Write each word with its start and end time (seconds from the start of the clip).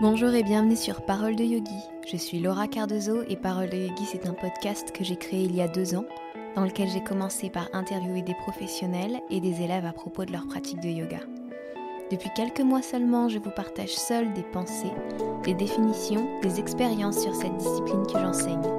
Bonjour 0.00 0.32
et 0.32 0.42
bienvenue 0.42 0.76
sur 0.76 1.02
Parole 1.02 1.36
de 1.36 1.44
Yogi. 1.44 1.78
Je 2.10 2.16
suis 2.16 2.40
Laura 2.40 2.68
Cardozo 2.68 3.22
et 3.28 3.36
Parole 3.36 3.68
de 3.68 3.76
Yogi, 3.76 4.06
c'est 4.06 4.26
un 4.26 4.32
podcast 4.32 4.92
que 4.92 5.04
j'ai 5.04 5.16
créé 5.16 5.42
il 5.42 5.54
y 5.54 5.60
a 5.60 5.68
deux 5.68 5.94
ans, 5.94 6.06
dans 6.56 6.64
lequel 6.64 6.88
j'ai 6.88 7.04
commencé 7.04 7.50
par 7.50 7.68
interviewer 7.74 8.22
des 8.22 8.32
professionnels 8.32 9.20
et 9.28 9.42
des 9.42 9.60
élèves 9.60 9.84
à 9.84 9.92
propos 9.92 10.24
de 10.24 10.32
leur 10.32 10.46
pratique 10.46 10.80
de 10.80 10.88
yoga. 10.88 11.18
Depuis 12.10 12.30
quelques 12.34 12.62
mois 12.62 12.80
seulement, 12.80 13.28
je 13.28 13.38
vous 13.38 13.50
partage 13.50 13.90
seul 13.90 14.32
des 14.32 14.42
pensées, 14.42 14.94
des 15.44 15.52
définitions, 15.52 16.40
des 16.40 16.60
expériences 16.60 17.20
sur 17.20 17.34
cette 17.34 17.58
discipline 17.58 18.06
que 18.06 18.18
j'enseigne. 18.18 18.70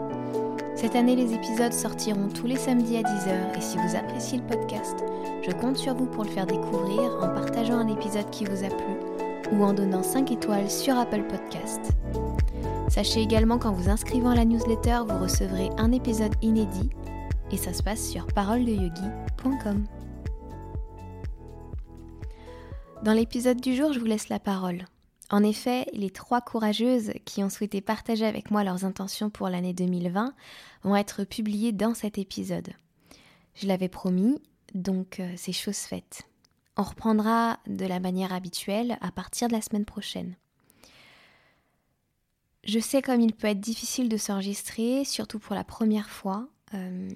Cette 0.73 0.95
année, 0.95 1.15
les 1.15 1.35
épisodes 1.35 1.73
sortiront 1.73 2.29
tous 2.29 2.47
les 2.47 2.57
samedis 2.57 2.97
à 2.97 3.03
10h 3.03 3.57
et 3.57 3.61
si 3.61 3.77
vous 3.77 3.95
appréciez 3.95 4.39
le 4.39 4.47
podcast, 4.47 4.95
je 5.47 5.51
compte 5.51 5.77
sur 5.77 5.93
vous 5.93 6.07
pour 6.07 6.23
le 6.23 6.31
faire 6.31 6.47
découvrir 6.47 7.19
en 7.21 7.29
partageant 7.35 7.77
un 7.77 7.89
épisode 7.89 8.31
qui 8.31 8.43
vous 8.45 8.63
a 8.63 8.69
plu 8.69 9.10
ou 9.51 9.63
en 9.63 9.73
donnant 9.73 10.03
5 10.03 10.31
étoiles 10.31 10.69
sur 10.69 10.97
Apple 10.97 11.23
Podcast. 11.23 11.91
Sachez 12.89 13.21
également 13.21 13.57
qu'en 13.57 13.71
vous 13.71 13.89
inscrivant 13.89 14.31
à 14.31 14.35
la 14.35 14.45
newsletter, 14.45 14.99
vous 15.07 15.19
recevrez 15.19 15.69
un 15.77 15.91
épisode 15.91 16.35
inédit 16.41 16.89
et 17.51 17.57
ça 17.57 17.73
se 17.73 17.83
passe 17.83 18.09
sur 18.09 18.27
paroledeyogi.com. 18.27 19.85
Dans 23.03 23.13
l'épisode 23.13 23.59
du 23.59 23.75
jour, 23.75 23.93
je 23.93 23.99
vous 23.99 24.05
laisse 24.05 24.29
la 24.29 24.39
parole. 24.39 24.85
En 25.31 25.43
effet, 25.43 25.85
les 25.93 26.09
trois 26.09 26.41
courageuses 26.41 27.13
qui 27.25 27.43
ont 27.43 27.49
souhaité 27.49 27.81
partager 27.81 28.25
avec 28.25 28.51
moi 28.51 28.63
leurs 28.63 28.83
intentions 28.83 29.29
pour 29.29 29.47
l'année 29.47 29.73
2020 29.73 30.33
vont 30.83 30.95
être 30.95 31.23
publiées 31.23 31.71
dans 31.71 31.93
cet 31.93 32.17
épisode. 32.17 32.69
Je 33.55 33.67
l'avais 33.67 33.89
promis, 33.89 34.41
donc 34.75 35.19
euh, 35.19 35.33
c'est 35.37 35.53
chose 35.53 35.77
faite. 35.77 36.23
On 36.81 36.83
reprendra 36.83 37.59
de 37.67 37.85
la 37.85 37.99
manière 37.99 38.33
habituelle 38.33 38.97
à 39.01 39.11
partir 39.11 39.47
de 39.47 39.53
la 39.53 39.61
semaine 39.61 39.85
prochaine. 39.85 40.35
Je 42.63 42.79
sais 42.79 43.03
comme 43.03 43.21
il 43.21 43.35
peut 43.35 43.49
être 43.49 43.59
difficile 43.59 44.09
de 44.09 44.17
s'enregistrer, 44.17 45.05
surtout 45.05 45.37
pour 45.37 45.53
la 45.53 45.63
première 45.63 46.09
fois, 46.09 46.49
euh, 46.73 47.07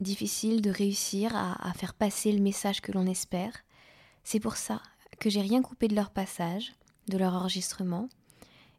difficile 0.00 0.62
de 0.62 0.70
réussir 0.70 1.36
à, 1.36 1.64
à 1.64 1.72
faire 1.74 1.94
passer 1.94 2.32
le 2.32 2.40
message 2.40 2.80
que 2.80 2.90
l'on 2.90 3.06
espère. 3.06 3.52
C'est 4.24 4.40
pour 4.40 4.56
ça 4.56 4.82
que 5.20 5.30
j'ai 5.30 5.42
rien 5.42 5.62
coupé 5.62 5.86
de 5.86 5.94
leur 5.94 6.10
passage, 6.10 6.72
de 7.06 7.18
leur 7.18 7.34
enregistrement, 7.34 8.08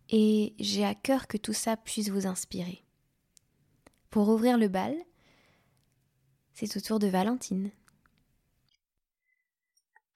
et 0.09 0.53
j'ai 0.59 0.83
à 0.83 0.95
cœur 0.95 1.27
que 1.27 1.37
tout 1.37 1.53
ça 1.53 1.77
puisse 1.77 2.09
vous 2.09 2.27
inspirer. 2.27 2.83
Pour 4.09 4.27
ouvrir 4.27 4.57
le 4.57 4.67
bal, 4.67 4.97
c'est 6.55 6.75
au 6.75 6.81
tour 6.81 6.99
de 6.99 7.07
Valentine. 7.07 7.71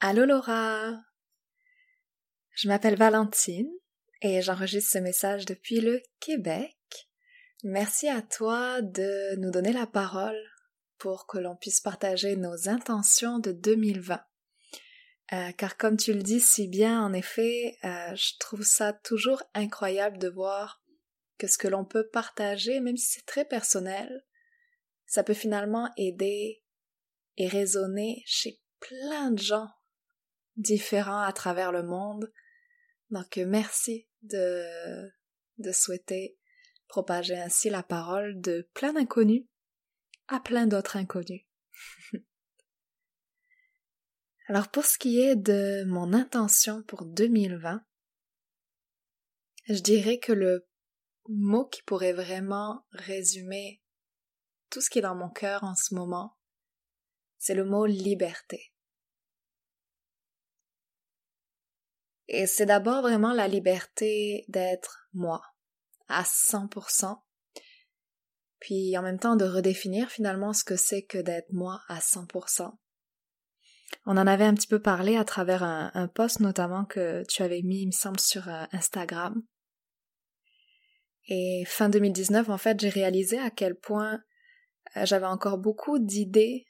Allô 0.06 0.26
Laura 0.26 1.02
Je 2.52 2.68
m'appelle 2.68 2.98
Valentine 2.98 3.72
et 4.22 4.42
j'enregistre 4.42 4.92
ce 4.92 4.98
message 4.98 5.46
depuis 5.46 5.80
le 5.80 6.04
Québec. 6.20 6.76
Merci 7.64 8.10
à 8.10 8.22
toi 8.22 8.82
de 8.82 9.38
nous 9.38 9.50
donner 9.50 9.72
la 9.72 9.88
parole 9.88 10.38
pour 10.98 11.26
que 11.26 11.38
l'on 11.38 11.56
puisse 11.56 11.80
partager 11.80 12.36
nos 12.36 12.68
intentions 12.68 13.40
de 13.40 13.54
2020. 13.54 14.22
Euh, 15.32 15.52
car 15.54 15.78
comme 15.78 15.96
tu 15.96 16.12
le 16.12 16.22
dis 16.22 16.42
si 16.42 16.68
bien, 16.68 17.02
en 17.02 17.14
effet, 17.14 17.78
euh, 17.86 18.14
je 18.14 18.38
trouve 18.42 18.64
ça 18.64 18.92
toujours 18.92 19.42
incroyable 19.54 20.18
de 20.18 20.28
voir 20.28 20.84
que 21.38 21.48
ce 21.48 21.58
que 21.58 21.70
l'on 21.70 21.86
peut 21.86 22.10
partager, 22.10 22.82
même 22.82 22.98
si 22.98 23.10
c'est 23.10 23.26
très 23.26 23.46
personnel, 23.46 24.26
ça 25.06 25.24
peut 25.24 25.34
finalement 25.34 25.90
aider 25.96 26.62
et 27.38 27.48
résonner 27.48 28.22
chez 28.26 28.60
plein 28.82 29.32
de 29.32 29.40
gens 29.40 29.70
différents 30.58 31.22
à 31.22 31.34
travers 31.34 31.72
le 31.72 31.84
monde. 31.84 32.32
Donc 33.10 33.38
merci 33.38 34.08
de, 34.22 34.64
souhaiter 35.72 36.38
propager 36.88 37.36
ainsi 37.36 37.70
la 37.70 37.84
parole 37.84 38.40
de 38.42 38.70
plein 38.74 38.94
d'inconnus 38.94 39.46
à 40.28 40.40
plein 40.40 40.68
d'autres 40.68 40.98
inconnus. 40.98 41.46
Alors 44.48 44.70
pour 44.70 44.86
ce 44.86 44.98
qui 44.98 45.22
est 45.22 45.36
de 45.36 45.84
mon 45.86 46.14
intention 46.14 46.84
pour 46.84 47.06
2020, 47.06 47.84
je 49.70 49.80
dirais 49.80 50.20
que 50.20 50.34
le 50.34 50.68
mot 51.30 51.66
qui 51.66 51.82
pourrait 51.84 52.14
vraiment 52.14 52.86
résumer 52.92 53.82
tout 54.70 54.82
ce 54.82 54.90
qui 54.90 55.00
est 55.00 55.04
dans 55.04 55.16
mon 55.16 55.30
cœur 55.30 55.64
en 55.64 55.76
ce 55.76 55.94
moment, 55.94 56.38
c'est 57.38 57.56
le 57.56 57.64
mot 57.64 57.86
liberté. 57.86 58.73
Et 62.34 62.48
c'est 62.48 62.66
d'abord 62.66 63.04
vraiment 63.04 63.32
la 63.32 63.48
liberté 63.48 64.44
d'être 64.48 65.08
moi, 65.14 65.44
à 66.08 66.24
100%, 66.24 67.22
puis 68.60 68.98
en 68.98 69.04
même 69.04 69.20
temps 69.20 69.36
de 69.36 69.46
redéfinir 69.46 70.10
finalement 70.10 70.52
ce 70.52 70.64
que 70.64 70.76
c'est 70.76 71.04
que 71.04 71.20
d'être 71.20 71.54
moi 71.54 71.82
à 71.88 72.00
100%. 72.00 72.72
On 74.08 74.18
en 74.18 74.26
avait 74.26 74.46
un 74.46 74.56
petit 74.56 74.66
peu 74.66 74.82
parlé 74.82 75.16
à 75.16 75.24
travers 75.24 75.62
un, 75.62 75.92
un 75.94 76.08
post 76.08 76.40
notamment 76.40 76.86
que 76.86 77.24
tu 77.30 77.44
avais 77.44 77.62
mis, 77.62 77.84
il 77.84 77.88
me 77.88 77.92
semble, 77.92 78.20
sur 78.20 78.50
euh, 78.50 78.64
Instagram. 78.72 79.44
Et 81.28 81.66
fin 81.68 81.88
2019, 81.88 82.50
en 82.50 82.58
fait, 82.58 82.80
j'ai 82.80 82.90
réalisé 82.90 83.38
à 83.38 83.52
quel 83.52 83.76
point 83.76 84.24
euh, 84.98 85.06
j'avais 85.06 85.28
encore 85.28 85.60
beaucoup 85.60 86.00
d'idées 86.00 86.66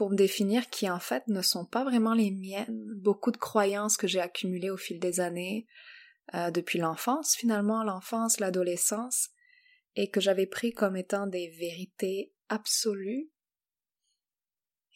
pour 0.00 0.08
me 0.08 0.16
définir 0.16 0.70
qui 0.70 0.88
en 0.88 0.98
fait 0.98 1.28
ne 1.28 1.42
sont 1.42 1.66
pas 1.66 1.84
vraiment 1.84 2.14
les 2.14 2.30
miennes. 2.30 2.86
Beaucoup 2.96 3.30
de 3.30 3.36
croyances 3.36 3.98
que 3.98 4.06
j'ai 4.06 4.18
accumulées 4.18 4.70
au 4.70 4.78
fil 4.78 4.98
des 4.98 5.20
années, 5.20 5.66
euh, 6.32 6.50
depuis 6.50 6.78
l'enfance 6.78 7.34
finalement, 7.36 7.84
l'enfance, 7.84 8.40
l'adolescence, 8.40 9.28
et 9.96 10.08
que 10.08 10.18
j'avais 10.18 10.46
pris 10.46 10.72
comme 10.72 10.96
étant 10.96 11.26
des 11.26 11.50
vérités 11.50 12.32
absolues, 12.48 13.28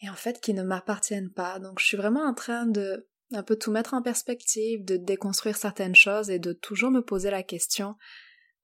et 0.01 0.09
en 0.09 0.15
fait 0.15 0.41
qui 0.41 0.55
ne 0.55 0.63
m'appartiennent 0.63 1.31
pas. 1.31 1.59
Donc 1.59 1.79
je 1.79 1.85
suis 1.85 1.97
vraiment 1.97 2.25
en 2.25 2.33
train 2.33 2.65
de 2.65 3.07
un 3.31 3.43
peu 3.43 3.57
tout 3.57 3.69
mettre 3.69 3.93
en 3.93 4.01
perspective, 4.01 4.83
de 4.83 4.97
déconstruire 4.97 5.57
certaines 5.57 5.93
choses 5.93 6.31
et 6.31 6.39
de 6.39 6.51
toujours 6.51 6.89
me 6.89 7.01
poser 7.01 7.29
la 7.29 7.43
question 7.43 7.95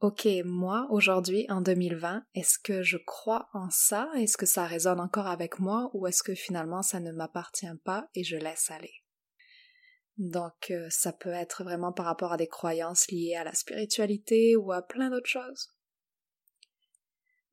Ok, 0.01 0.27
moi, 0.45 0.87
aujourd'hui, 0.89 1.45
en 1.49 1.61
2020, 1.61 2.25
est-ce 2.33 2.57
que 2.57 2.81
je 2.81 2.97
crois 2.97 3.49
en 3.53 3.69
ça? 3.69 4.09
Est-ce 4.15 4.35
que 4.35 4.47
ça 4.47 4.65
résonne 4.65 4.99
encore 4.99 5.27
avec 5.27 5.59
moi? 5.59 5.91
Ou 5.93 6.07
est-ce 6.07 6.23
que 6.23 6.33
finalement 6.33 6.81
ça 6.81 6.99
ne 6.99 7.11
m'appartient 7.11 7.67
pas 7.85 8.09
et 8.15 8.23
je 8.23 8.35
laisse 8.35 8.71
aller? 8.71 8.95
Donc, 10.17 10.71
euh, 10.71 10.87
ça 10.89 11.13
peut 11.13 11.29
être 11.29 11.63
vraiment 11.63 11.93
par 11.93 12.07
rapport 12.07 12.33
à 12.33 12.37
des 12.37 12.47
croyances 12.47 13.11
liées 13.11 13.35
à 13.35 13.43
la 13.43 13.53
spiritualité 13.53 14.55
ou 14.55 14.71
à 14.71 14.81
plein 14.81 15.11
d'autres 15.11 15.29
choses. 15.29 15.69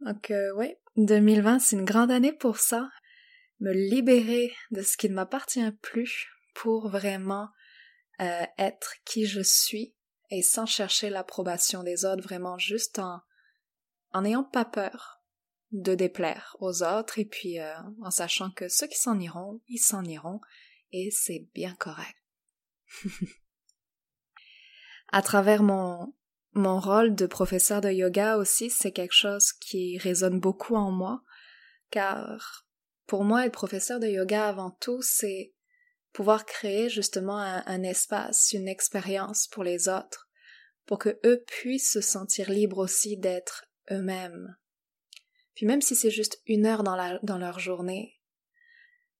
Donc, 0.00 0.30
euh, 0.30 0.50
oui, 0.56 0.74
2020, 0.96 1.58
c'est 1.58 1.76
une 1.76 1.84
grande 1.84 2.10
année 2.10 2.32
pour 2.32 2.56
ça. 2.56 2.88
Me 3.60 3.74
libérer 3.74 4.54
de 4.70 4.80
ce 4.80 4.96
qui 4.96 5.10
ne 5.10 5.14
m'appartient 5.14 5.70
plus 5.82 6.26
pour 6.54 6.88
vraiment 6.88 7.50
euh, 8.22 8.44
être 8.56 8.94
qui 9.04 9.26
je 9.26 9.42
suis 9.42 9.97
et 10.30 10.42
sans 10.42 10.66
chercher 10.66 11.10
l'approbation 11.10 11.82
des 11.82 12.04
autres, 12.04 12.22
vraiment 12.22 12.58
juste 12.58 12.98
en 12.98 13.20
en 14.12 14.22
n'ayant 14.22 14.44
pas 14.44 14.64
peur 14.64 15.22
de 15.70 15.94
déplaire 15.94 16.56
aux 16.60 16.82
autres 16.82 17.18
et 17.18 17.26
puis 17.26 17.60
euh, 17.60 17.74
en 18.02 18.10
sachant 18.10 18.50
que 18.50 18.68
ceux 18.68 18.86
qui 18.86 18.96
s'en 18.98 19.18
iront, 19.18 19.60
ils 19.68 19.78
s'en 19.78 20.04
iront 20.04 20.40
et 20.92 21.10
c'est 21.10 21.46
bien 21.54 21.74
correct. 21.74 22.16
à 25.12 25.22
travers 25.22 25.62
mon 25.62 26.14
mon 26.52 26.80
rôle 26.80 27.14
de 27.14 27.26
professeur 27.26 27.82
de 27.82 27.90
yoga 27.90 28.38
aussi, 28.38 28.70
c'est 28.70 28.92
quelque 28.92 29.14
chose 29.14 29.52
qui 29.52 29.98
résonne 29.98 30.40
beaucoup 30.40 30.74
en 30.76 30.90
moi 30.90 31.22
car 31.90 32.66
pour 33.06 33.24
moi 33.24 33.46
être 33.46 33.52
professeur 33.52 34.00
de 34.00 34.06
yoga 34.06 34.48
avant 34.48 34.70
tout, 34.70 35.02
c'est 35.02 35.54
pouvoir 36.12 36.46
créer 36.46 36.88
justement 36.88 37.38
un, 37.38 37.82
espace, 37.82 38.52
une 38.52 38.68
expérience 38.68 39.46
pour 39.46 39.62
les 39.62 39.88
autres, 39.88 40.28
pour 40.86 40.98
que 40.98 41.18
eux 41.24 41.44
puissent 41.46 41.92
se 41.92 42.00
sentir 42.00 42.50
libres 42.50 42.78
aussi 42.78 43.16
d'être 43.16 43.66
eux-mêmes. 43.90 44.56
Puis 45.54 45.66
même 45.66 45.82
si 45.82 45.94
c'est 45.94 46.10
juste 46.10 46.40
une 46.46 46.66
heure 46.66 46.82
dans, 46.82 47.18
dans 47.22 47.38
leur 47.38 47.58
journée, 47.58 48.20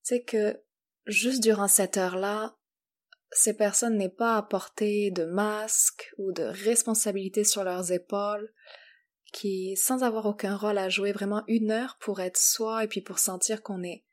c'est 0.03 0.23
que 0.23 0.61
juste 1.07 1.43
durant 1.43 1.69
cette 1.69 1.97
heure-là, 1.97 2.57
ces 3.31 3.55
personnes 3.55 3.97
n'aient 3.97 4.09
pas 4.09 4.37
à 4.37 4.43
porter 4.43 5.11
de 5.11 5.25
masque 5.25 6.13
ou 6.17 6.33
de 6.33 6.45
responsabilité 6.45 7.45
sur 7.45 7.65
leurs 7.65 7.93
épaules, 7.93 8.53
qui, 9.33 9.77
sans 9.77 10.03
avoir 10.03 10.27
aucun 10.27 10.57
rôle 10.57 10.79
à 10.79 10.89
jouer, 10.89 11.13
vraiment 11.13 11.45
une 11.47 11.71
heure 11.71 11.99
pour 12.01 12.21
être 12.21 12.39
soi 12.39 12.85
et 12.85 12.89
puis 12.89 13.03
pour 13.03 13.19
sentir 13.19 13.63
qu'on 13.63 13.83
est 13.83 14.05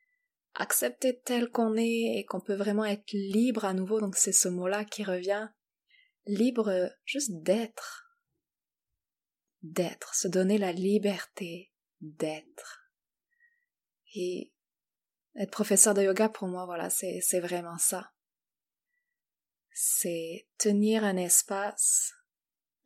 accepté 0.55 1.19
tel 1.19 1.49
qu'on 1.51 1.75
est 1.75 2.17
et 2.17 2.25
qu'on 2.25 2.39
peut 2.39 2.55
vraiment 2.55 2.85
être 2.85 3.11
libre 3.11 3.65
à 3.65 3.73
nouveau, 3.73 3.99
donc 3.99 4.15
c'est 4.15 4.31
ce 4.31 4.47
mot-là 4.47 4.85
qui 4.85 5.03
revient, 5.03 5.49
libre 6.25 6.89
juste 7.03 7.43
d'être, 7.43 8.17
d'être, 9.61 10.15
se 10.15 10.27
donner 10.27 10.57
la 10.57 10.71
liberté 10.71 11.73
d'être. 12.01 12.89
Et 14.15 14.53
être 15.35 15.51
professeur 15.51 15.93
de 15.93 16.03
yoga 16.03 16.29
pour 16.29 16.47
moi, 16.47 16.65
voilà, 16.65 16.89
c'est, 16.89 17.19
c'est 17.21 17.41
vraiment 17.41 17.77
ça. 17.77 18.11
C'est 19.71 20.47
tenir 20.57 21.03
un 21.03 21.17
espace 21.17 22.13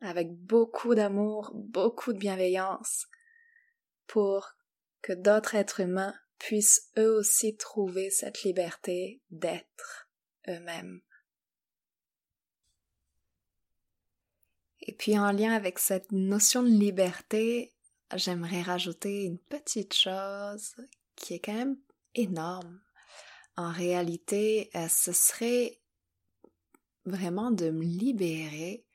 avec 0.00 0.32
beaucoup 0.32 0.96
d'amour, 0.96 1.52
beaucoup 1.54 2.12
de 2.12 2.18
bienveillance, 2.18 3.06
pour 4.08 4.56
que 5.02 5.12
d'autres 5.12 5.54
êtres 5.54 5.80
humains 5.80 6.14
puissent 6.40 6.90
eux 6.98 7.14
aussi 7.16 7.56
trouver 7.56 8.10
cette 8.10 8.42
liberté 8.42 9.20
d'être 9.30 10.10
eux-mêmes. 10.48 11.00
Et 14.80 14.92
puis 14.92 15.18
en 15.18 15.30
lien 15.30 15.52
avec 15.52 15.78
cette 15.78 16.10
notion 16.10 16.62
de 16.62 16.68
liberté, 16.68 17.74
j'aimerais 18.16 18.62
rajouter 18.62 19.24
une 19.24 19.38
petite 19.38 19.94
chose 19.94 20.74
qui 21.14 21.34
est 21.34 21.38
quand 21.38 21.54
même 21.54 21.78
énorme. 22.14 22.80
En 23.56 23.70
réalité, 23.70 24.70
euh, 24.74 24.88
ce 24.88 25.12
serait 25.12 25.80
vraiment 27.04 27.50
de 27.50 27.70
me 27.70 27.84
libérer 27.84 28.86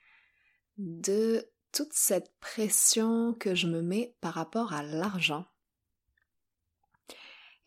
de 0.78 1.48
toute 1.72 1.94
cette 1.94 2.36
pression 2.40 3.34
que 3.34 3.54
je 3.54 3.68
me 3.68 3.82
mets 3.82 4.16
par 4.22 4.34
rapport 4.34 4.74
à 4.74 4.82
l'argent. 4.82 5.46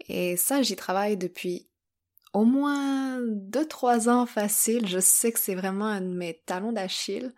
Et 0.09 0.37
ça, 0.37 0.63
j'y 0.63 0.77
travaille 0.77 1.17
depuis 1.17 1.69
au 2.33 2.45
moins 2.45 3.21
2-3 3.21 4.09
ans 4.09 4.27
facile. 4.27 4.87
Je 4.87 4.99
sais 4.99 5.33
que 5.33 5.39
c'est 5.39 5.55
vraiment 5.55 5.87
un 5.87 6.01
de 6.01 6.15
mes 6.15 6.43
talons 6.47 6.73
d'Achille. 6.73 7.35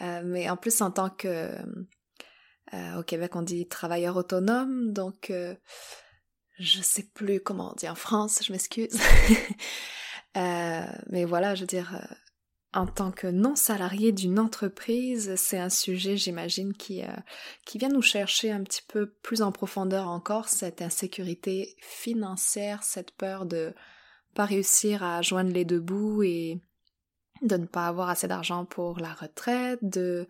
Euh, 0.00 0.22
mais 0.24 0.48
en 0.48 0.56
plus, 0.56 0.80
en 0.80 0.90
tant 0.90 1.10
que... 1.10 1.50
Euh, 2.74 2.98
au 2.98 3.02
Québec, 3.02 3.36
on 3.36 3.42
dit 3.42 3.68
travailleur 3.68 4.16
autonome, 4.16 4.94
donc 4.94 5.28
euh, 5.28 5.54
je 6.58 6.80
sais 6.80 7.02
plus 7.12 7.38
comment 7.38 7.72
on 7.72 7.74
dit 7.74 7.88
en 7.88 7.94
France, 7.94 8.40
je 8.42 8.50
m'excuse. 8.50 8.98
mais 10.34 11.26
voilà, 11.26 11.54
je 11.54 11.62
veux 11.62 11.66
dire, 11.66 12.00
en 12.74 12.86
tant 12.86 13.10
que 13.10 13.26
non 13.26 13.54
salarié 13.54 14.12
d'une 14.12 14.38
entreprise, 14.38 15.34
c'est 15.36 15.58
un 15.58 15.68
sujet, 15.68 16.16
j'imagine, 16.16 16.72
qui, 16.72 17.02
qui 17.66 17.78
vient 17.78 17.90
nous 17.90 18.02
chercher 18.02 18.50
un 18.50 18.62
petit 18.62 18.82
peu 18.88 19.10
plus 19.22 19.42
en 19.42 19.52
profondeur 19.52 20.08
encore, 20.08 20.48
cette 20.48 20.80
insécurité 20.80 21.76
financière, 21.80 22.82
cette 22.82 23.10
peur 23.12 23.44
de 23.44 23.74
pas 24.34 24.46
réussir 24.46 25.02
à 25.02 25.20
joindre 25.22 25.52
les 25.52 25.64
deux 25.64 25.80
bouts 25.80 26.22
et 26.22 26.60
de 27.42 27.56
ne 27.56 27.66
pas 27.66 27.88
avoir 27.88 28.08
assez 28.08 28.28
d'argent 28.28 28.64
pour 28.64 28.98
la 28.98 29.12
retraite, 29.12 29.80
de 29.82 30.26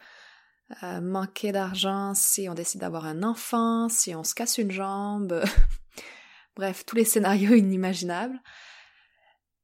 euh, 0.82 1.00
manquer 1.00 1.52
d'argent 1.52 2.14
si 2.14 2.48
on 2.48 2.54
décide 2.54 2.80
d'avoir 2.80 3.04
un 3.04 3.22
enfant, 3.22 3.88
si 3.88 4.14
on 4.14 4.24
se 4.24 4.34
casse 4.34 4.58
une 4.58 4.70
jambe, 4.70 5.44
bref, 6.56 6.84
tous 6.86 6.96
les 6.96 7.04
scénarios 7.04 7.54
inimaginables. 7.54 8.40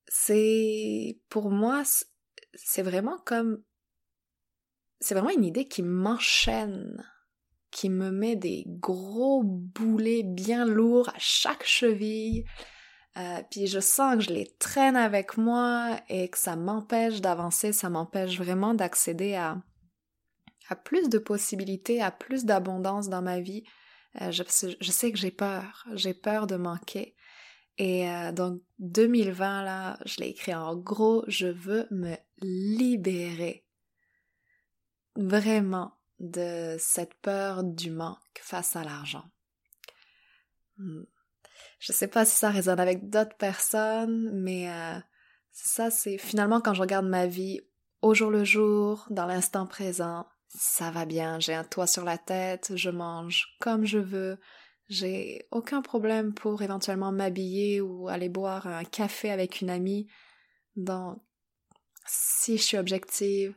C'est, 0.07 1.19
pour 1.29 1.51
moi, 1.51 1.83
c'est 2.64 2.82
vraiment 2.82 3.19
comme, 3.25 3.62
c'est 5.00 5.14
vraiment 5.14 5.31
une 5.31 5.44
idée 5.44 5.69
qui 5.69 5.82
m'enchaîne, 5.82 7.05
qui 7.70 7.90
me 7.90 8.10
met 8.10 8.37
des 8.37 8.64
gros 8.66 9.43
boulets 9.44 10.22
bien 10.25 10.64
lourds 10.64 11.10
à 11.10 11.19
chaque 11.19 11.64
cheville, 11.64 12.44
euh, 13.16 13.43
puis 13.50 13.66
je 13.66 13.81
sens 13.81 14.16
que 14.16 14.20
je 14.22 14.31
les 14.31 14.46
traîne 14.58 14.96
avec 14.96 15.37
moi 15.37 15.99
et 16.08 16.28
que 16.28 16.38
ça 16.38 16.56
m'empêche 16.56 17.20
d'avancer, 17.20 17.72
ça 17.72 17.90
m'empêche 17.90 18.38
vraiment 18.38 18.75
d'accéder 18.75 19.34
à, 19.34 19.60
à 20.69 20.76
plus 20.76 21.08
de 21.08 21.19
possibilités, 21.19 22.00
à 22.00 22.12
plus 22.12 22.44
d'abondance 22.44 23.08
dans 23.08 23.22
ma 23.22 23.40
vie. 23.40 23.64
Euh, 24.20 24.31
je, 24.31 24.43
sais 24.44 25.12
que 25.12 25.19
j'ai 25.19 25.31
peur, 25.31 25.84
j'ai 25.94 26.14
peur 26.14 26.46
de 26.46 26.56
manquer. 26.56 27.16
Et 27.76 28.08
euh, 28.08 28.32
donc 28.32 28.60
2020 28.78 29.64
là, 29.64 29.99
je 30.05 30.20
l'ai 30.20 30.28
écrit 30.28 30.55
en 30.55 30.76
gros, 30.76 31.25
je 31.26 31.49
veux 31.49 31.87
me 31.90 32.14
libérer 32.40 33.64
vraiment 35.17 35.93
de 36.20 36.76
cette 36.79 37.14
peur 37.14 37.64
du 37.64 37.90
manque 37.90 38.40
face 38.40 38.76
à 38.76 38.85
l'argent. 38.85 39.25
Hmm. 40.76 41.05
Je 41.81 41.93
sais 41.93 42.08
pas 42.08 42.25
si 42.25 42.37
ça 42.37 42.50
résonne 42.50 42.81
avec 42.81 43.08
d'autres 43.08 43.37
personnes, 43.37 44.31
mais 44.32 44.70
euh, 44.70 44.99
ça, 45.52 45.90
c'est 45.90 46.19
finalement 46.19 46.61
quand 46.61 46.75
je 46.75 46.81
regarde 46.81 47.06
ma 47.06 47.26
vie 47.26 47.61
au 48.02 48.14
jour 48.14 48.31
le 48.31 48.44
jour, 48.44 49.06
dans 49.11 49.26
l'instant 49.26 49.67
présent, 49.67 50.26
ça 50.49 50.91
va 50.91 51.05
bien, 51.05 51.41
j'ai 51.41 51.55
un 51.55 51.64
toit 51.64 51.87
sur 51.87 52.05
la 52.05 52.19
tête, 52.19 52.73
je 52.75 52.91
mange 52.91 53.56
comme 53.61 53.84
je 53.84 53.99
veux, 53.99 54.38
j'ai 54.88 55.46
aucun 55.50 55.82
problème 55.82 56.32
pour 56.32 56.62
éventuellement 56.62 57.12
m'habiller 57.12 57.81
ou 57.81 58.08
aller 58.08 58.29
boire 58.29 58.67
un 58.67 58.84
café 58.84 59.31
avec 59.31 59.61
une 59.61 59.70
amie. 59.70 60.08
Donc, 60.76 61.20
si 62.08 62.56
je 62.56 62.62
suis 62.62 62.78
objective, 62.78 63.55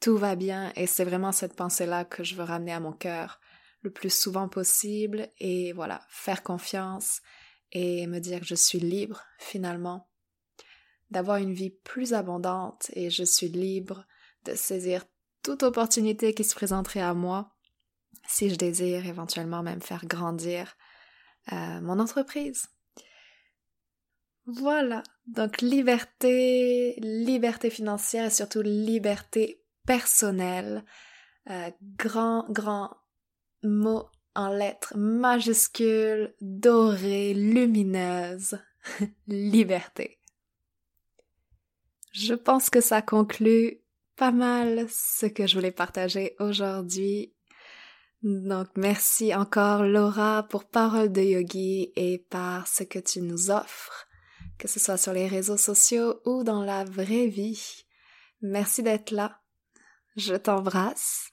tout 0.00 0.16
va 0.16 0.36
bien 0.36 0.72
et 0.76 0.86
c'est 0.86 1.04
vraiment 1.04 1.32
cette 1.32 1.56
pensée-là 1.56 2.04
que 2.04 2.24
je 2.24 2.34
veux 2.34 2.44
ramener 2.44 2.72
à 2.72 2.80
mon 2.80 2.92
cœur 2.92 3.40
le 3.82 3.90
plus 3.90 4.12
souvent 4.12 4.48
possible 4.48 5.28
et 5.38 5.72
voilà, 5.72 6.00
faire 6.08 6.42
confiance 6.42 7.20
et 7.72 8.06
me 8.06 8.18
dire 8.18 8.40
que 8.40 8.46
je 8.46 8.54
suis 8.54 8.80
libre 8.80 9.22
finalement 9.38 10.08
d'avoir 11.10 11.36
une 11.36 11.52
vie 11.52 11.70
plus 11.70 12.14
abondante 12.14 12.90
et 12.94 13.10
je 13.10 13.24
suis 13.24 13.48
libre 13.48 14.04
de 14.44 14.54
saisir 14.54 15.04
toute 15.42 15.62
opportunité 15.62 16.34
qui 16.34 16.44
se 16.44 16.54
présenterait 16.54 17.00
à 17.00 17.14
moi 17.14 17.54
si 18.26 18.50
je 18.50 18.56
désire 18.56 19.06
éventuellement 19.06 19.62
même 19.62 19.82
faire 19.82 20.06
grandir 20.06 20.76
euh, 21.52 21.80
mon 21.82 21.98
entreprise. 21.98 22.66
Voilà, 24.46 25.02
donc 25.26 25.62
liberté, 25.62 26.96
liberté 27.00 27.70
financière 27.70 28.26
et 28.26 28.30
surtout 28.30 28.62
liberté 28.62 29.62
personnelle. 29.86 30.84
Euh, 31.50 31.70
grand, 31.96 32.46
grand 32.50 32.96
mots 33.62 34.08
en 34.34 34.48
lettres 34.48 34.96
majuscules, 34.96 36.34
dorées, 36.40 37.34
lumineuses. 37.34 38.58
Liberté. 39.28 40.18
Je 42.12 42.34
pense 42.34 42.70
que 42.70 42.80
ça 42.80 43.02
conclut 43.02 43.80
pas 44.16 44.30
mal 44.30 44.86
ce 44.88 45.26
que 45.26 45.46
je 45.46 45.54
voulais 45.54 45.72
partager 45.72 46.36
aujourd'hui. 46.38 47.34
Donc 48.22 48.68
merci 48.76 49.34
encore 49.34 49.82
Laura 49.82 50.44
pour 50.44 50.64
Parole 50.64 51.12
de 51.12 51.20
Yogi 51.20 51.92
et 51.96 52.18
par 52.30 52.66
ce 52.68 52.84
que 52.84 52.98
tu 52.98 53.20
nous 53.20 53.50
offres, 53.50 54.06
que 54.58 54.68
ce 54.68 54.80
soit 54.80 54.96
sur 54.96 55.12
les 55.12 55.28
réseaux 55.28 55.56
sociaux 55.56 56.20
ou 56.24 56.44
dans 56.44 56.62
la 56.62 56.84
vraie 56.84 57.26
vie. 57.26 57.84
Merci 58.42 58.82
d'être 58.82 59.10
là. 59.10 59.40
Je 60.16 60.34
t'embrasse 60.34 61.30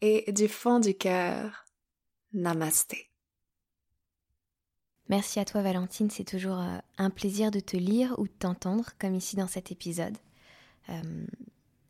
et 0.00 0.32
du 0.32 0.48
fond 0.48 0.80
du 0.80 0.94
cœur, 0.94 1.66
Namasté. 2.32 3.10
Merci 5.08 5.38
à 5.38 5.44
toi 5.44 5.60
Valentine, 5.60 6.10
c'est 6.10 6.24
toujours 6.24 6.58
euh, 6.58 6.78
un 6.96 7.10
plaisir 7.10 7.50
de 7.50 7.60
te 7.60 7.76
lire 7.76 8.14
ou 8.18 8.26
de 8.26 8.32
t'entendre, 8.32 8.90
comme 8.98 9.14
ici 9.14 9.36
dans 9.36 9.46
cet 9.46 9.70
épisode. 9.70 10.16
Euh, 10.88 11.26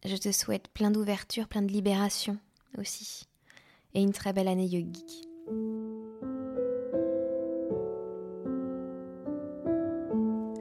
je 0.04 0.16
te 0.16 0.32
souhaite 0.32 0.68
plein 0.68 0.90
d'ouverture, 0.90 1.46
plein 1.46 1.62
de 1.62 1.72
libération 1.72 2.38
aussi. 2.78 3.26
Et 3.94 4.02
une 4.02 4.12
très 4.12 4.32
belle 4.32 4.48
année 4.48 4.66
yogique. 4.66 5.28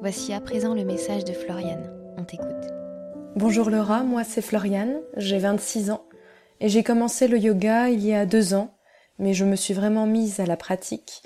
Voici 0.04 0.34
à 0.34 0.42
présent 0.42 0.74
le 0.74 0.84
message 0.84 1.24
de 1.24 1.32
Floriane. 1.32 1.90
On 2.18 2.26
t'écoute. 2.26 2.68
Bonjour 3.38 3.70
Laura, 3.70 4.04
moi 4.04 4.26
c'est 4.26 4.42
Floriane, 4.42 5.00
j'ai 5.16 5.38
26 5.38 5.92
ans 5.92 6.04
et 6.60 6.68
j'ai 6.68 6.84
commencé 6.84 7.30
le 7.30 7.38
yoga 7.38 7.88
il 7.88 8.06
y 8.06 8.14
a 8.14 8.26
deux 8.26 8.54
ans 8.54 8.76
mais 9.18 9.34
je 9.34 9.46
me 9.46 9.56
suis 9.56 9.74
vraiment 9.74 10.06
mise 10.06 10.42
à 10.42 10.46
la 10.46 10.58
pratique 10.58 11.24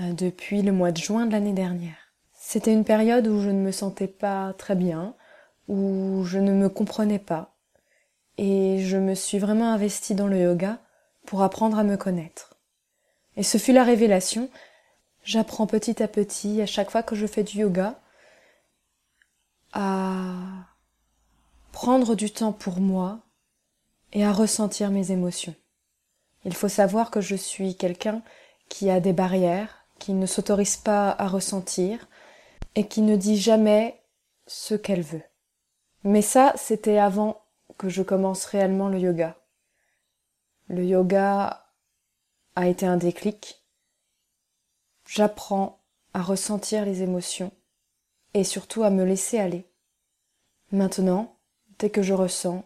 euh, 0.00 0.12
depuis 0.14 0.62
le 0.62 0.72
mois 0.72 0.90
de 0.90 0.96
juin 0.96 1.26
de 1.26 1.30
l'année 1.30 1.52
dernière. 1.52 1.94
C'était 2.34 2.72
une 2.72 2.82
période 2.82 3.28
où 3.28 3.40
je 3.40 3.50
ne 3.50 3.60
me 3.60 3.70
sentais 3.70 4.08
pas 4.08 4.52
très 4.54 4.74
bien, 4.74 5.14
où 5.68 6.24
je 6.24 6.40
ne 6.40 6.54
me 6.54 6.68
comprenais 6.68 7.20
pas, 7.20 7.54
et 8.36 8.80
je 8.80 8.96
me 8.96 9.14
suis 9.14 9.38
vraiment 9.38 9.72
investie 9.72 10.16
dans 10.16 10.26
le 10.26 10.40
yoga 10.40 10.80
pour 11.24 11.44
apprendre 11.44 11.78
à 11.78 11.84
me 11.84 11.96
connaître. 11.96 12.56
Et 13.36 13.44
ce 13.44 13.58
fut 13.58 13.72
la 13.72 13.84
révélation. 13.84 14.50
J'apprends 15.22 15.68
petit 15.68 16.02
à 16.02 16.08
petit, 16.08 16.60
à 16.60 16.66
chaque 16.66 16.90
fois 16.90 17.04
que 17.04 17.14
je 17.14 17.26
fais 17.26 17.44
du 17.44 17.58
yoga, 17.58 18.00
à 19.72 20.34
prendre 21.72 22.14
du 22.14 22.30
temps 22.30 22.52
pour 22.52 22.80
moi 22.80 23.20
et 24.12 24.24
à 24.24 24.32
ressentir 24.32 24.90
mes 24.90 25.10
émotions. 25.12 25.54
Il 26.44 26.54
faut 26.54 26.68
savoir 26.68 27.10
que 27.10 27.20
je 27.20 27.36
suis 27.36 27.76
quelqu'un 27.76 28.22
qui 28.68 28.90
a 28.90 29.00
des 29.00 29.12
barrières, 29.12 29.84
qui 29.98 30.12
ne 30.12 30.26
s'autorise 30.26 30.76
pas 30.76 31.10
à 31.10 31.28
ressentir 31.28 32.08
et 32.74 32.86
qui 32.86 33.02
ne 33.02 33.16
dit 33.16 33.36
jamais 33.36 34.00
ce 34.46 34.74
qu'elle 34.74 35.02
veut. 35.02 35.22
Mais 36.04 36.22
ça, 36.22 36.52
c'était 36.56 36.98
avant 36.98 37.42
que 37.76 37.88
je 37.88 38.02
commence 38.02 38.44
réellement 38.44 38.88
le 38.88 38.98
yoga. 38.98 39.36
Le 40.68 40.84
yoga 40.84 41.66
a 42.56 42.68
été 42.68 42.86
un 42.86 42.96
déclic. 42.96 43.64
J'apprends 45.06 45.80
à 46.14 46.22
ressentir 46.22 46.84
les 46.84 47.02
émotions 47.02 47.52
et 48.34 48.44
surtout 48.44 48.82
à 48.82 48.90
me 48.90 49.04
laisser 49.04 49.38
aller. 49.38 49.66
Maintenant, 50.70 51.36
dès 51.78 51.90
que 51.90 52.02
je 52.02 52.14
ressens, 52.14 52.64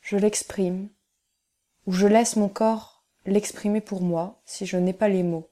je 0.00 0.16
l'exprime 0.16 0.88
où 1.86 1.92
je 1.92 2.06
laisse 2.06 2.36
mon 2.36 2.48
corps 2.48 3.04
l'exprimer 3.26 3.80
pour 3.80 4.02
moi 4.02 4.40
si 4.44 4.66
je 4.66 4.76
n'ai 4.76 4.92
pas 4.92 5.08
les 5.08 5.22
mots. 5.22 5.50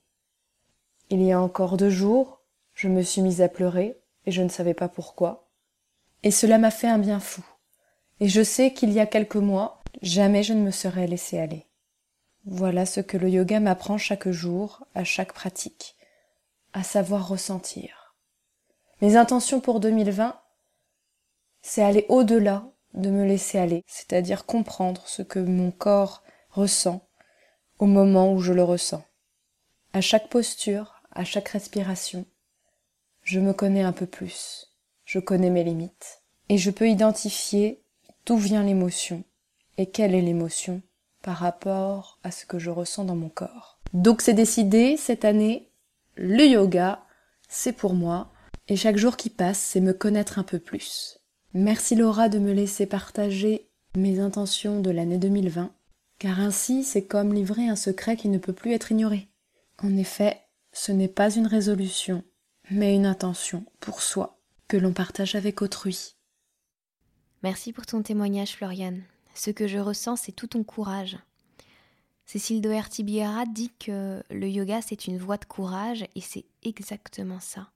Il 1.11 1.23
y 1.23 1.33
a 1.33 1.41
encore 1.41 1.77
deux 1.77 1.91
jours, 1.91 2.41
je 2.75 2.89
me 2.89 3.03
suis 3.03 3.21
mise 3.21 3.43
à 3.43 3.49
pleurer 3.49 4.01
et 4.27 4.33
je 4.33 4.43
ne 4.43 4.49
savais 4.49 4.75
pas 4.75 4.89
pourquoi. 4.89 5.51
Et 6.23 6.31
cela 6.31 6.59
m'a 6.59 6.71
fait 6.71 6.89
un 6.89 6.99
bien 6.99 7.21
fou. 7.21 7.45
Et 8.21 8.29
je 8.29 8.43
sais 8.43 8.73
qu'il 8.73 8.93
y 8.93 9.01
a 9.01 9.07
quelques 9.07 9.37
mois, 9.37 9.83
jamais 10.01 10.43
je 10.43 10.53
ne 10.53 10.63
me 10.63 10.71
serais 10.71 11.07
laissé 11.07 11.39
aller. 11.39 11.67
Voilà 12.45 12.87
ce 12.87 13.01
que 13.01 13.17
le 13.17 13.29
yoga 13.29 13.61
m'apprend 13.61 13.99
chaque 13.99 14.29
jour, 14.31 14.85
à 14.95 15.05
chaque 15.05 15.33
pratique, 15.33 15.97
à 16.73 16.83
savoir 16.83 17.29
ressentir. 17.29 18.02
Mes 19.03 19.17
intentions 19.17 19.61
pour 19.61 19.81
2020, 19.81 20.39
c'est 21.61 21.83
aller 21.83 22.07
au-delà 22.09 22.63
de 22.95 23.11
me 23.11 23.25
laisser 23.25 23.59
aller, 23.59 23.83
c'est-à-dire 23.85 24.47
comprendre 24.47 25.03
ce 25.07 25.23
que 25.23 25.41
mon 25.41 25.73
corps 25.73 26.23
ressent 26.51 27.05
au 27.81 27.87
moment 27.87 28.33
où 28.33 28.39
je 28.39 28.53
le 28.53 28.63
ressens. 28.63 29.03
À 29.93 30.01
chaque 30.01 30.29
posture, 30.29 31.03
à 31.11 31.25
chaque 31.25 31.49
respiration, 31.49 32.27
je 33.25 33.41
me 33.41 33.53
connais 33.53 33.83
un 33.83 33.91
peu 33.91 34.07
plus, 34.07 34.73
je 35.05 35.19
connais 35.19 35.51
mes 35.51 35.65
limites, 35.65 36.23
et 36.49 36.57
je 36.57 36.71
peux 36.71 36.89
identifier 36.89 37.83
d'où 38.25 38.37
vient 38.37 38.63
l'émotion 38.63 39.25
et 39.79 39.87
quelle 39.87 40.15
est 40.15 40.23
l'émotion 40.23 40.81
par 41.23 41.39
rapport 41.39 42.21
à 42.23 42.31
ce 42.31 42.47
que 42.47 42.61
je 42.61 42.71
ressens 42.71 43.05
dans 43.07 43.17
mon 43.17 43.31
corps. 43.31 43.81
Donc 43.95 44.23
c'est 44.23 44.33
décidé, 44.33 44.97
cette 44.97 45.25
année, 45.25 45.73
le 46.15 46.47
yoga, 46.47 47.03
c'est 47.49 47.73
pour 47.73 47.95
moi, 47.95 48.32
et 48.73 48.77
chaque 48.77 48.97
jour 48.97 49.19
qui 49.19 49.29
passe, 49.29 49.59
c'est 49.59 49.83
me 49.83 49.93
connaître 49.93 50.39
un 50.39 50.45
peu 50.45 50.59
plus. 50.59 51.19
Merci 51.53 51.95
Laura 51.95 52.31
de 52.31 52.39
me 52.39 52.55
laisser 52.55 52.87
partager 52.87 53.69
mes 53.95 54.19
intentions 54.19 54.81
de 54.81 54.91
l'année 54.91 55.19
2020, 55.19 55.71
car 56.19 56.41
ainsi 56.41 56.83
c'est 56.83 57.05
comme 57.05 57.35
livrer 57.35 57.69
un 57.69 57.77
secret 57.77 58.17
qui 58.17 58.31
ne 58.31 58.39
peut 58.39 58.55
plus 58.55 58.73
être 58.73 58.91
ignoré. 58.91 59.29
En 59.83 59.95
effet, 59.99 60.41
ce 60.73 60.91
n'est 60.91 61.07
pas 61.07 61.35
une 61.35 61.47
résolution, 61.47 62.25
mais 62.71 62.95
une 62.95 63.05
intention 63.05 63.67
pour 63.79 64.01
soi 64.01 64.39
que 64.69 64.79
l'on 64.79 64.95
partage 64.95 65.35
avec 65.35 65.61
autrui. 65.61 66.15
Merci 67.43 67.75
pour 67.75 67.85
ton 67.85 68.01
témoignage, 68.01 68.57
Floriane. 68.57 69.03
Ce 69.35 69.51
que 69.51 69.67
je 69.67 69.81
ressens, 69.81 70.17
c'est 70.17 70.33
tout 70.33 70.47
ton 70.47 70.65
courage. 70.65 71.19
Cécile 72.25 72.63
doherty 72.63 73.03
biara 73.03 73.45
dit 73.45 73.71
que 73.79 74.23
le 74.31 74.49
yoga, 74.49 74.81
c'est 74.81 75.07
une 75.09 75.19
voie 75.19 75.37
de 75.37 75.45
courage, 75.45 76.07
et 76.15 76.23
c'est 76.23 76.47
exactement 76.63 77.39
ça. 77.39 77.69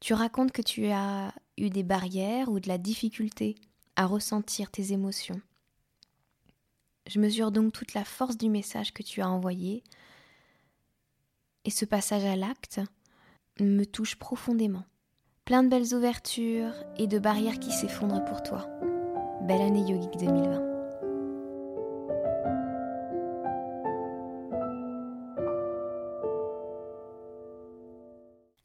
Tu 0.00 0.14
racontes 0.14 0.52
que 0.52 0.62
tu 0.62 0.86
as 0.86 1.34
eu 1.56 1.70
des 1.70 1.82
barrières 1.82 2.48
ou 2.48 2.60
de 2.60 2.68
la 2.68 2.78
difficulté 2.78 3.56
à 3.96 4.06
ressentir 4.06 4.70
tes 4.70 4.92
émotions. 4.92 5.40
Je 7.06 7.18
mesure 7.18 7.50
donc 7.50 7.72
toute 7.72 7.94
la 7.94 8.04
force 8.04 8.36
du 8.36 8.48
message 8.48 8.92
que 8.92 9.02
tu 9.02 9.20
as 9.20 9.28
envoyé, 9.28 9.82
et 11.64 11.70
ce 11.70 11.84
passage 11.84 12.24
à 12.24 12.36
l'acte 12.36 12.80
me 13.60 13.84
touche 13.84 14.16
profondément. 14.16 14.84
Plein 15.44 15.62
de 15.62 15.68
belles 15.68 15.94
ouvertures 15.94 16.74
et 16.96 17.06
de 17.06 17.18
barrières 17.18 17.58
qui 17.58 17.72
s'effondrent 17.72 18.24
pour 18.24 18.42
toi. 18.42 18.68
Belle 19.42 19.62
année 19.62 19.90
yogique 19.90 20.18
2020. 20.18 20.77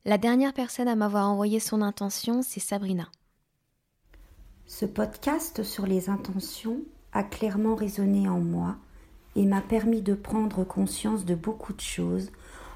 La 0.05 0.17
dernière 0.17 0.51
personne 0.51 0.89
à 0.89 0.97
m'avoir 0.97 1.29
envoyé 1.29 1.61
son 1.61 1.81
intention, 1.81 2.41
c'est 2.41 2.59
Sabrina. 2.59 3.07
Ce 4.65 4.85
podcast 4.85 5.63
sur 5.63 5.85
les 5.85 6.09
intentions 6.09 6.81
a 7.13 7.23
clairement 7.23 7.75
résonné 7.75 8.27
en 8.27 8.41
moi 8.41 8.75
et 9.37 9.45
m'a 9.45 9.61
permis 9.61 10.01
de 10.01 10.13
prendre 10.13 10.65
conscience 10.65 11.23
de 11.23 11.35
beaucoup 11.35 11.71
de 11.71 11.79
choses 11.79 12.33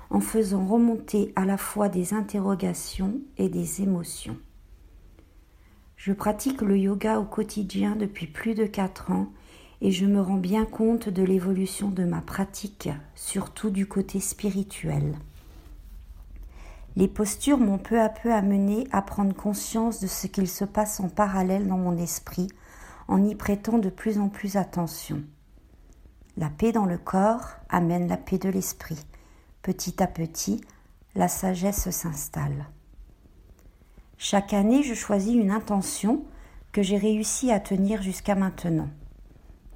en 0.09 0.21
faisant 0.21 0.65
remonter 0.65 1.33
à 1.35 1.43
la 1.43 1.57
fois 1.57 1.89
des 1.89 2.13
interrogations 2.13 3.19
et 3.37 3.49
des 3.49 3.81
émotions. 3.81 4.37
Je 5.97 6.13
pratique 6.13 6.61
le 6.61 6.77
yoga 6.77 7.19
au 7.19 7.25
quotidien 7.25 7.97
depuis 7.97 8.27
plus 8.27 8.55
de 8.55 8.65
4 8.65 9.11
ans 9.11 9.27
et 9.81 9.91
je 9.91 10.05
me 10.05 10.21
rends 10.21 10.37
bien 10.37 10.63
compte 10.63 11.09
de 11.09 11.23
l'évolution 11.23 11.89
de 11.89 12.05
ma 12.05 12.21
pratique, 12.21 12.87
surtout 13.15 13.69
du 13.69 13.85
côté 13.85 14.21
spirituel. 14.21 15.17
Les 16.97 17.07
postures 17.07 17.59
m'ont 17.59 17.77
peu 17.77 18.01
à 18.01 18.09
peu 18.09 18.33
amené 18.33 18.87
à 18.91 19.03
prendre 19.03 19.35
conscience 19.35 19.99
de 19.99 20.07
ce 20.07 20.25
qu'il 20.25 20.49
se 20.49 20.65
passe 20.65 20.99
en 20.99 21.09
parallèle 21.09 21.67
dans 21.67 21.77
mon 21.77 21.95
esprit 21.95 22.47
en 23.07 23.23
y 23.23 23.35
prêtant 23.35 23.77
de 23.77 23.91
plus 23.91 24.17
en 24.17 24.29
plus 24.29 24.57
attention. 24.57 25.21
La 26.37 26.49
paix 26.49 26.71
dans 26.71 26.87
le 26.87 26.97
corps 26.97 27.49
amène 27.69 28.07
la 28.07 28.17
paix 28.17 28.39
de 28.39 28.49
l'esprit. 28.49 28.97
Petit 29.61 30.01
à 30.01 30.07
petit, 30.07 30.59
la 31.13 31.27
sagesse 31.27 31.87
s'installe. 31.91 32.65
Chaque 34.17 34.53
année, 34.53 34.81
je 34.81 34.95
choisis 34.95 35.35
une 35.35 35.51
intention 35.51 36.25
que 36.71 36.81
j'ai 36.81 36.97
réussi 36.97 37.51
à 37.51 37.59
tenir 37.59 38.01
jusqu'à 38.01 38.33
maintenant. 38.33 38.89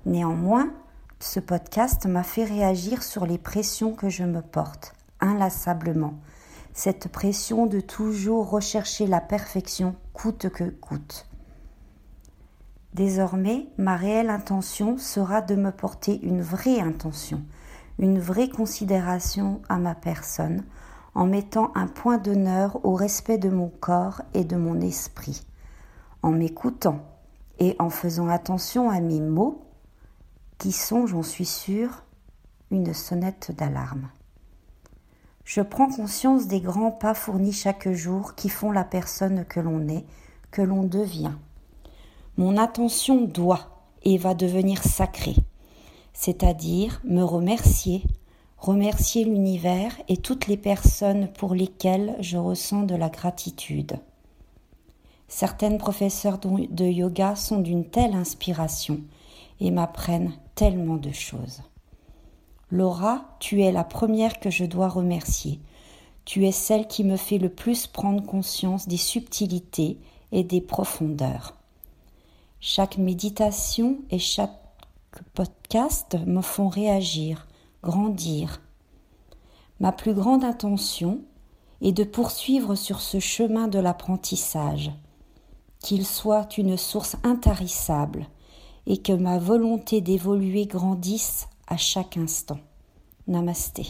Néanmoins, 0.07 0.73
ce 1.19 1.39
podcast 1.39 2.07
m'a 2.07 2.23
fait 2.23 2.45
réagir 2.45 3.03
sur 3.03 3.27
les 3.27 3.37
pressions 3.37 3.93
que 3.93 4.09
je 4.09 4.23
me 4.23 4.41
porte 4.41 4.95
inlassablement 5.19 6.15
cette 6.73 7.09
pression 7.09 7.65
de 7.65 7.79
toujours 7.79 8.49
rechercher 8.49 9.07
la 9.07 9.21
perfection 9.21 9.95
coûte 10.13 10.49
que 10.49 10.69
coûte. 10.69 11.27
Désormais, 12.93 13.67
ma 13.77 13.95
réelle 13.95 14.29
intention 14.29 14.97
sera 14.97 15.41
de 15.41 15.55
me 15.55 15.71
porter 15.71 16.19
une 16.23 16.41
vraie 16.41 16.79
intention, 16.79 17.41
une 17.99 18.19
vraie 18.19 18.49
considération 18.49 19.61
à 19.69 19.77
ma 19.77 19.95
personne, 19.95 20.63
en 21.13 21.25
mettant 21.25 21.71
un 21.75 21.87
point 21.87 22.17
d'honneur 22.17 22.85
au 22.85 22.95
respect 22.95 23.37
de 23.37 23.49
mon 23.49 23.69
corps 23.69 24.21
et 24.33 24.43
de 24.43 24.55
mon 24.55 24.79
esprit, 24.79 25.45
en 26.21 26.31
m'écoutant 26.31 26.99
et 27.59 27.75
en 27.79 27.89
faisant 27.89 28.27
attention 28.27 28.89
à 28.89 29.01
mes 29.01 29.19
mots, 29.19 29.65
qui 30.57 30.71
sont, 30.71 31.07
j'en 31.07 31.23
suis 31.23 31.45
sûre, 31.45 32.03
une 32.71 32.93
sonnette 32.93 33.51
d'alarme. 33.57 34.09
Je 35.53 35.59
prends 35.59 35.89
conscience 35.89 36.47
des 36.47 36.61
grands 36.61 36.91
pas 36.91 37.13
fournis 37.13 37.51
chaque 37.51 37.91
jour 37.91 38.35
qui 38.35 38.47
font 38.47 38.71
la 38.71 38.85
personne 38.85 39.43
que 39.43 39.59
l'on 39.59 39.85
est, 39.89 40.05
que 40.49 40.61
l'on 40.61 40.83
devient. 40.83 41.33
Mon 42.37 42.55
attention 42.55 43.25
doit 43.25 43.83
et 44.03 44.17
va 44.17 44.33
devenir 44.33 44.81
sacrée, 44.81 45.35
c'est-à-dire 46.13 47.01
me 47.03 47.21
remercier, 47.21 48.01
remercier 48.57 49.25
l'univers 49.25 49.91
et 50.07 50.15
toutes 50.15 50.47
les 50.47 50.55
personnes 50.55 51.27
pour 51.33 51.53
lesquelles 51.53 52.15
je 52.21 52.37
ressens 52.37 52.83
de 52.83 52.95
la 52.95 53.09
gratitude. 53.09 53.99
Certaines 55.27 55.79
professeurs 55.79 56.37
de 56.37 56.85
yoga 56.85 57.35
sont 57.35 57.59
d'une 57.59 57.83
telle 57.83 58.13
inspiration 58.13 59.01
et 59.59 59.69
m'apprennent 59.69 60.31
tellement 60.55 60.95
de 60.95 61.11
choses. 61.11 61.61
Laura, 62.71 63.25
tu 63.39 63.61
es 63.61 63.71
la 63.73 63.83
première 63.83 64.39
que 64.39 64.49
je 64.49 64.63
dois 64.63 64.87
remercier. 64.87 65.59
Tu 66.23 66.45
es 66.47 66.53
celle 66.53 66.87
qui 66.87 67.03
me 67.03 67.17
fait 67.17 67.37
le 67.37 67.49
plus 67.49 67.85
prendre 67.85 68.25
conscience 68.25 68.87
des 68.87 68.95
subtilités 68.97 69.99
et 70.31 70.45
des 70.45 70.61
profondeurs. 70.61 71.57
Chaque 72.61 72.97
méditation 72.97 73.97
et 74.09 74.19
chaque 74.19 74.57
podcast 75.33 76.17
me 76.25 76.41
font 76.41 76.69
réagir, 76.69 77.45
grandir. 77.83 78.61
Ma 79.81 79.91
plus 79.91 80.13
grande 80.13 80.45
intention 80.45 81.19
est 81.81 81.91
de 81.91 82.05
poursuivre 82.05 82.75
sur 82.75 83.01
ce 83.01 83.19
chemin 83.19 83.67
de 83.67 83.79
l'apprentissage, 83.79 84.91
qu'il 85.79 86.05
soit 86.05 86.57
une 86.57 86.77
source 86.77 87.17
intarissable 87.23 88.27
et 88.87 88.97
que 88.97 89.11
ma 89.11 89.39
volonté 89.39 89.99
d'évoluer 89.99 90.67
grandisse 90.67 91.47
à 91.71 91.77
chaque 91.77 92.17
instant. 92.17 92.59
Namasté. 93.27 93.87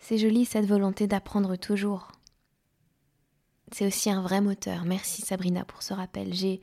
C'est 0.00 0.18
joli 0.18 0.44
cette 0.44 0.66
volonté 0.66 1.06
d'apprendre 1.06 1.54
toujours. 1.54 2.10
C'est 3.70 3.86
aussi 3.86 4.10
un 4.10 4.20
vrai 4.20 4.40
moteur. 4.40 4.84
Merci 4.84 5.22
Sabrina 5.22 5.64
pour 5.64 5.84
ce 5.84 5.94
rappel. 5.94 6.34
J'ai 6.34 6.60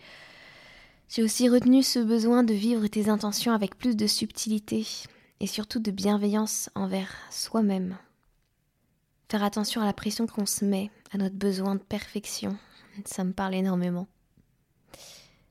j'ai 1.07 1.23
aussi 1.23 1.47
retenu 1.47 1.83
ce 1.83 1.99
besoin 1.99 2.43
de 2.43 2.53
vivre 2.53 2.85
tes 2.87 3.07
intentions 3.07 3.53
avec 3.53 3.77
plus 3.77 3.95
de 3.95 4.07
subtilité 4.07 4.85
et 5.39 5.47
surtout 5.47 5.79
de 5.79 5.89
bienveillance 5.89 6.69
envers 6.75 7.15
soi-même. 7.31 7.97
Faire 9.29 9.43
attention 9.43 9.81
à 9.81 9.85
la 9.85 9.93
pression 9.93 10.27
qu'on 10.27 10.45
se 10.45 10.65
met, 10.65 10.91
à 11.13 11.17
notre 11.17 11.37
besoin 11.37 11.75
de 11.75 11.81
perfection, 11.81 12.57
ça 13.05 13.23
me 13.23 13.31
parle 13.31 13.55
énormément. 13.55 14.07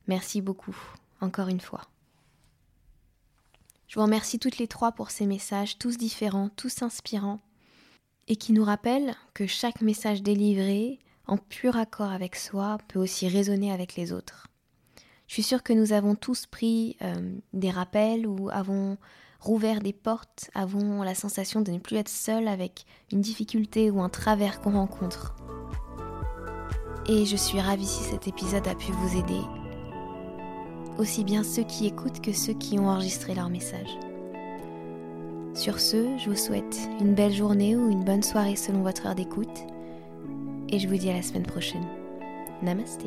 Merci 0.08 0.42
beaucoup, 0.42 0.76
encore 1.22 1.48
une 1.48 1.60
fois. 1.60 1.88
Je 3.88 3.94
vous 3.94 4.04
remercie 4.04 4.38
toutes 4.38 4.58
les 4.58 4.66
trois 4.66 4.92
pour 4.92 5.10
ces 5.10 5.26
messages, 5.26 5.78
tous 5.78 5.96
différents, 5.96 6.48
tous 6.48 6.82
inspirants, 6.82 7.40
et 8.28 8.36
qui 8.36 8.52
nous 8.52 8.64
rappellent 8.64 9.14
que 9.34 9.46
chaque 9.46 9.80
message 9.80 10.22
délivré, 10.22 10.98
en 11.26 11.36
pur 11.36 11.76
accord 11.76 12.10
avec 12.10 12.34
soi, 12.34 12.78
peut 12.88 12.98
aussi 12.98 13.28
résonner 13.28 13.72
avec 13.72 13.94
les 13.94 14.12
autres. 14.12 14.48
Je 15.28 15.34
suis 15.34 15.42
sûre 15.42 15.62
que 15.62 15.72
nous 15.72 15.92
avons 15.92 16.14
tous 16.14 16.46
pris 16.46 16.96
euh, 17.02 17.36
des 17.52 17.70
rappels 17.70 18.26
ou 18.26 18.48
avons 18.50 18.96
rouvert 19.40 19.80
des 19.80 19.92
portes, 19.92 20.50
avons 20.54 21.02
la 21.02 21.14
sensation 21.14 21.60
de 21.60 21.70
ne 21.70 21.78
plus 21.78 21.96
être 21.96 22.08
seul 22.08 22.48
avec 22.48 22.86
une 23.12 23.20
difficulté 23.20 23.90
ou 23.90 24.00
un 24.00 24.08
travers 24.08 24.60
qu'on 24.60 24.72
rencontre. 24.72 25.36
Et 27.08 27.24
je 27.24 27.36
suis 27.36 27.60
ravie 27.60 27.86
si 27.86 28.02
cet 28.02 28.26
épisode 28.26 28.66
a 28.66 28.74
pu 28.74 28.90
vous 28.90 29.18
aider, 29.18 29.40
aussi 30.98 31.24
bien 31.24 31.42
ceux 31.42 31.64
qui 31.64 31.86
écoutent 31.86 32.20
que 32.20 32.32
ceux 32.32 32.54
qui 32.54 32.78
ont 32.78 32.88
enregistré 32.88 33.34
leur 33.34 33.48
message. 33.48 33.98
Sur 35.54 35.80
ce, 35.80 36.18
je 36.18 36.28
vous 36.28 36.36
souhaite 36.36 36.78
une 37.00 37.14
belle 37.14 37.32
journée 37.32 37.76
ou 37.76 37.90
une 37.90 38.04
bonne 38.04 38.22
soirée 38.22 38.56
selon 38.56 38.82
votre 38.82 39.06
heure 39.06 39.14
d'écoute, 39.14 39.64
et 40.68 40.78
je 40.78 40.88
vous 40.88 40.96
dis 40.96 41.10
à 41.10 41.14
la 41.14 41.22
semaine 41.22 41.46
prochaine. 41.46 41.86
Namasté. 42.62 43.06